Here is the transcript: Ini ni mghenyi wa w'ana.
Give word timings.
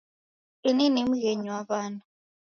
Ini 0.69 0.85
ni 0.89 1.01
mghenyi 1.09 1.49
wa 1.49 1.61
w'ana. 1.69 2.01